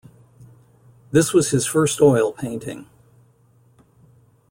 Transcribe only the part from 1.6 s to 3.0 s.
first oil painting.